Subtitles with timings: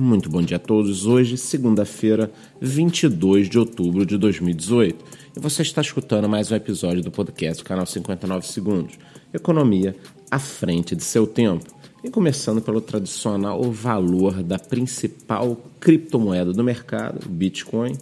[0.00, 1.04] Muito bom dia a todos.
[1.04, 5.04] Hoje, segunda-feira, 22 de outubro de 2018.
[5.36, 8.98] E você está escutando mais um episódio do podcast do canal 59 Segundos.
[9.30, 9.94] Economia
[10.30, 11.66] à frente de seu tempo.
[12.02, 17.92] E começando pelo tradicional valor da principal criptomoeda do mercado, Bitcoin.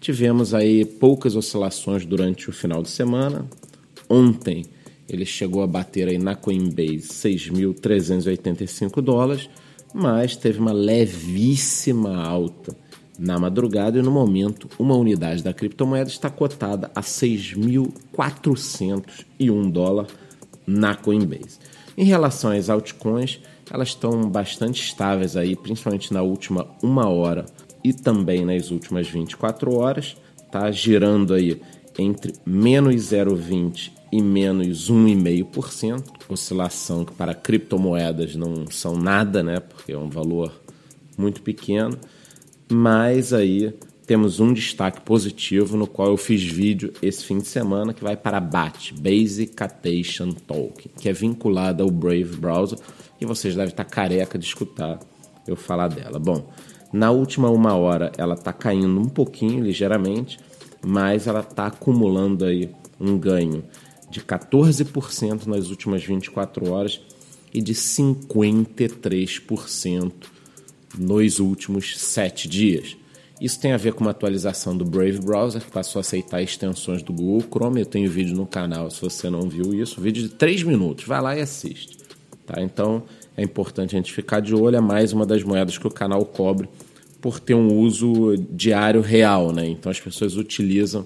[0.00, 3.46] Tivemos aí poucas oscilações durante o final de semana.
[4.10, 4.64] Ontem
[5.08, 9.48] ele chegou a bater aí na Coinbase 6.385 dólares
[9.94, 12.76] mas teve uma levíssima alta
[13.18, 20.06] na madrugada e no momento uma unidade da criptomoeda está cotada a 6.401 dólar
[20.66, 21.58] na Coinbase.
[21.96, 27.46] Em relação às altcoins, elas estão bastante estáveis aí, principalmente na última uma hora
[27.82, 30.16] e também nas últimas 24 horas,
[30.50, 31.60] tá girando aí
[31.98, 39.92] entre menos 0,20 e menos 1,5%, oscilação que para criptomoedas não são nada, né, porque
[39.92, 40.52] é um valor
[41.16, 41.98] muito pequeno,
[42.70, 43.74] mas aí
[44.06, 48.16] temos um destaque positivo no qual eu fiz vídeo esse fim de semana que vai
[48.16, 52.78] para a BAT, Basic Citation Token, que é vinculada ao Brave Browser
[53.20, 54.98] e vocês devem estar careca de escutar
[55.46, 56.18] eu falar dela.
[56.18, 56.50] Bom,
[56.90, 60.38] na última uma hora ela está caindo um pouquinho, ligeiramente,
[60.86, 63.62] mas ela está acumulando aí um ganho
[64.10, 67.00] de 14% nas últimas 24 horas
[67.52, 70.12] e de 53%
[70.98, 72.96] nos últimos 7 dias.
[73.40, 77.02] Isso tem a ver com uma atualização do Brave Browser, que passou a aceitar extensões
[77.02, 77.80] do Google Chrome.
[77.80, 81.20] Eu tenho vídeo no canal, se você não viu isso, vídeo de 3 minutos, vai
[81.20, 81.96] lá e assiste.
[82.44, 82.60] Tá?
[82.60, 83.04] Então
[83.36, 86.24] é importante a gente ficar de olho, é mais uma das moedas que o canal
[86.24, 86.68] cobre
[87.20, 89.68] por ter um uso diário real, né?
[89.68, 91.04] Então as pessoas utilizam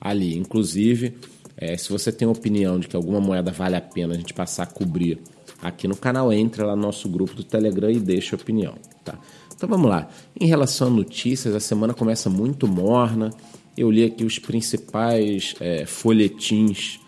[0.00, 0.36] ali.
[0.36, 1.14] Inclusive,
[1.56, 4.64] é, se você tem opinião de que alguma moeda vale a pena a gente passar
[4.64, 5.18] a cobrir
[5.62, 8.74] aqui no canal, entre lá no nosso grupo do Telegram e deixe a opinião.
[9.04, 9.18] Tá?
[9.54, 10.08] Então vamos lá.
[10.38, 13.32] Em relação a notícias, a semana começa muito morna.
[13.76, 17.00] Eu li aqui os principais é, folhetins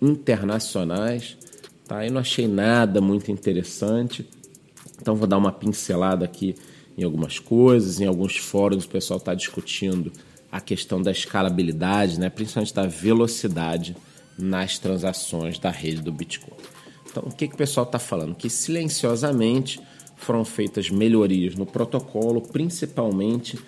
[0.00, 1.36] internacionais,
[1.86, 2.06] tá?
[2.06, 4.28] E não achei nada muito interessante.
[5.00, 6.54] Então vou dar uma pincelada aqui
[6.96, 10.12] em algumas coisas, em alguns fóruns o pessoal está discutindo
[10.50, 13.96] a questão da escalabilidade, né, principalmente da velocidade
[14.38, 16.56] nas transações da rede do Bitcoin.
[17.10, 18.34] Então, o que, que o pessoal está falando?
[18.34, 19.80] Que silenciosamente
[20.16, 23.58] foram feitas melhorias no protocolo, principalmente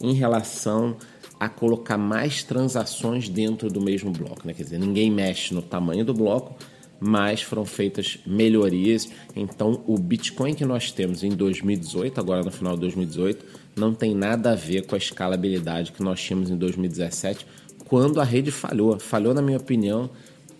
[0.00, 0.96] em relação
[1.38, 4.46] a colocar mais transações dentro do mesmo bloco.
[4.46, 4.54] Né?
[4.54, 6.56] Quer dizer, ninguém mexe no tamanho do bloco,
[7.00, 9.08] mas foram feitas melhorias.
[9.34, 13.44] Então, o Bitcoin que nós temos em 2018, agora no final de 2018,
[13.76, 17.46] não tem nada a ver com a escalabilidade que nós tínhamos em 2017,
[17.86, 18.98] quando a rede falhou.
[18.98, 20.10] Falhou, na minha opinião,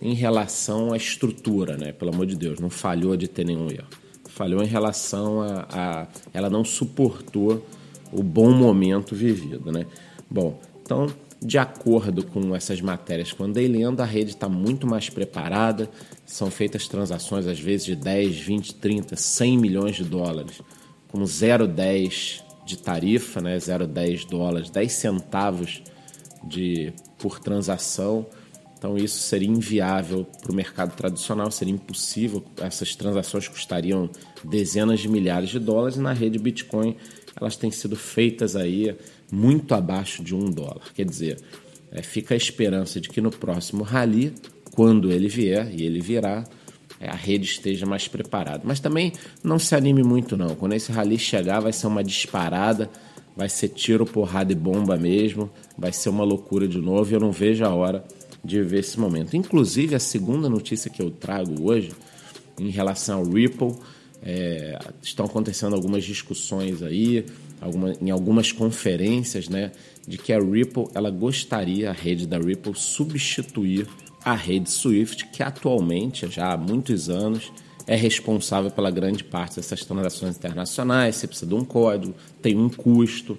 [0.01, 1.93] em relação à estrutura, né?
[1.93, 3.89] Pelo amor de Deus, não falhou de ter nenhum erro.
[4.29, 7.65] Falhou em relação a, a ela não suportou
[8.13, 9.87] o bom momento vivido, né?
[10.31, 11.07] Bom, então
[11.45, 15.91] de acordo com essas matérias que andei lendo, a rede está muito mais preparada,
[16.25, 20.63] são feitas transações às vezes de 10, 20, 30, 100 milhões de dólares,
[21.09, 25.83] com 0,10 de tarifa, né, 0,10 dólares, 10 centavos
[26.43, 28.27] de, por transação.
[28.77, 32.45] Então isso seria inviável para o mercado tradicional, seria impossível.
[32.61, 34.11] Essas transações custariam
[34.43, 36.97] dezenas de milhares de dólares e na rede Bitcoin
[37.41, 38.95] elas têm sido feitas aí
[39.31, 40.93] muito abaixo de um dólar.
[40.95, 41.41] Quer dizer,
[41.91, 44.33] é, fica a esperança de que no próximo rally,
[44.73, 46.45] quando ele vier, e ele virá,
[47.01, 48.63] é, a rede esteja mais preparada.
[48.65, 49.13] Mas também
[49.43, 50.55] não se anime muito não.
[50.55, 52.91] Quando esse rally chegar, vai ser uma disparada,
[53.37, 57.21] vai ser tiro, porrada e bomba mesmo, vai ser uma loucura de novo e eu
[57.21, 58.05] não vejo a hora
[58.45, 59.37] de ver esse momento.
[59.37, 61.93] Inclusive, a segunda notícia que eu trago hoje,
[62.59, 63.75] em relação ao Ripple,
[64.23, 67.25] é, estão acontecendo algumas discussões aí,
[67.61, 69.73] alguma, em algumas conferências, né,
[70.07, 73.87] de que a Ripple ela gostaria, a rede da Ripple, substituir
[74.25, 77.53] a rede Swift, que atualmente, já há muitos anos,
[77.87, 81.17] é responsável pela grande parte dessas transações internacionais.
[81.17, 83.37] Você precisa de um código, tem um custo.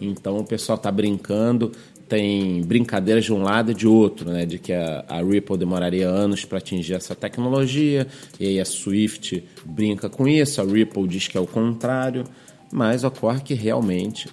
[0.00, 1.70] Então o pessoal está brincando
[2.08, 4.44] tem brincadeiras de um lado e de outro, né?
[4.44, 8.06] De que a, a Ripple demoraria anos para atingir essa tecnologia,
[8.38, 12.24] e aí a Swift brinca com isso, a Ripple diz que é o contrário,
[12.72, 14.28] mas ocorre que realmente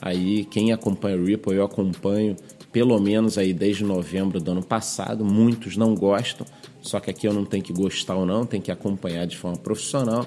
[0.00, 2.36] aí quem acompanha a Ripple, eu acompanho
[2.74, 6.44] pelo menos aí desde novembro do ano passado, muitos não gostam,
[6.82, 9.56] só que aqui eu não tenho que gostar ou não, tem que acompanhar de forma
[9.56, 10.26] profissional.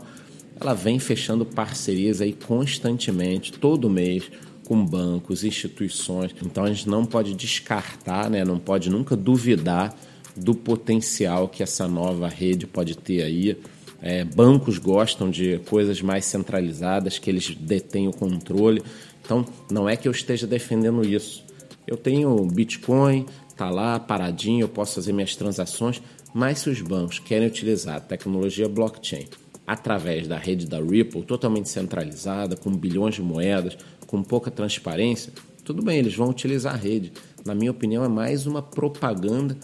[0.59, 4.31] Ela vem fechando parcerias aí constantemente, todo mês,
[4.67, 6.35] com bancos, instituições.
[6.45, 8.43] Então a gente não pode descartar, né?
[8.43, 9.95] não pode nunca duvidar
[10.35, 13.57] do potencial que essa nova rede pode ter aí
[13.99, 18.83] É, bancos gostam de coisas mais centralizadas, que eles detêm o controle.
[19.25, 21.43] Então, não é que eu esteja defendendo isso.
[21.87, 23.25] Eu tenho Bitcoin,
[23.55, 25.99] tá lá paradinho, eu posso fazer minhas transações,
[26.31, 29.25] mas se os bancos querem utilizar a tecnologia blockchain
[29.67, 33.77] através da rede da Ripple, totalmente centralizada, com bilhões de moedas,
[34.07, 35.33] com pouca transparência,
[35.65, 37.11] tudo bem, eles vão utilizar a rede.
[37.45, 39.57] Na minha opinião, é mais uma propaganda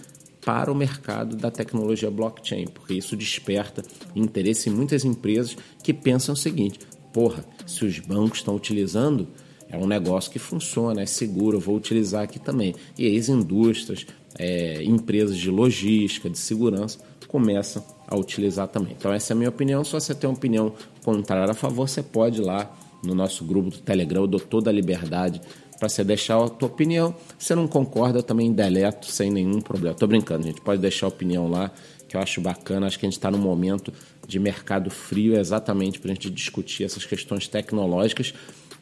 [0.44, 3.82] para o mercado da tecnologia blockchain, porque isso desperta
[4.14, 6.80] interesse em muitas empresas que pensam o seguinte:
[7.14, 9.30] porra, se os bancos estão utilizando,
[9.70, 12.76] é um negócio que funciona, é seguro, eu vou utilizar aqui também.
[12.98, 14.06] E aí as indústrias,
[14.38, 17.00] é, empresas de logística, de segurança,
[17.34, 18.96] começam a utilizar também.
[18.96, 19.84] Então essa é a minha opinião.
[19.84, 20.72] Se você tem uma opinião
[21.04, 22.72] contrária a favor, você pode ir lá
[23.04, 25.42] no nosso grupo do Telegram, eu dou toda a liberdade
[25.80, 27.16] para você deixar a tua opinião.
[27.40, 29.96] Se não concorda, eu também deleto sem nenhum problema.
[29.96, 31.72] Tô brincando, a gente pode deixar a opinião lá,
[32.08, 32.86] que eu acho bacana.
[32.86, 33.92] Acho que a gente está num momento
[34.28, 38.32] de mercado frio exatamente para a gente discutir essas questões tecnológicas,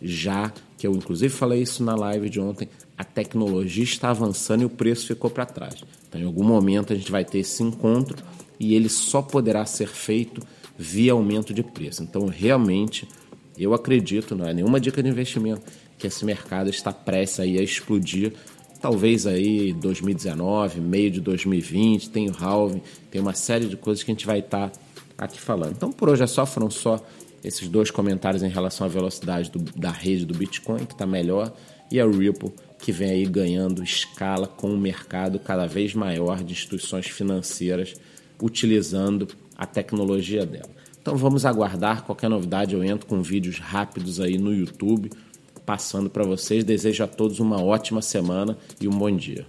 [0.02, 2.68] já que eu inclusive falei isso na live de ontem,
[2.98, 5.76] a tecnologia está avançando e o preço ficou para trás.
[6.10, 8.22] Então, em algum momento a gente vai ter esse encontro
[8.62, 10.40] e ele só poderá ser feito
[10.78, 12.04] via aumento de preço.
[12.04, 13.08] Então, realmente,
[13.58, 15.64] eu acredito, não é nenhuma dica de investimento,
[15.98, 18.34] que esse mercado está prestes aí a explodir.
[18.80, 24.12] Talvez aí 2019, meio de 2020, tem o halving, tem uma série de coisas que
[24.12, 24.80] a gente vai estar tá
[25.18, 25.72] aqui falando.
[25.72, 27.04] Então, por hoje é só, foram só
[27.44, 31.52] esses dois comentários em relação à velocidade do, da rede do Bitcoin, que está melhor,
[31.92, 36.54] e a Ripple, que vem aí ganhando escala com um mercado cada vez maior de
[36.54, 37.96] instituições financeiras
[38.42, 40.70] utilizando a tecnologia dela.
[41.02, 45.10] Então vamos aguardar, qualquer novidade eu entro com vídeos rápidos aí no YouTube,
[45.66, 46.64] passando para vocês.
[46.64, 49.46] Desejo a todos uma ótima semana e um bom dia.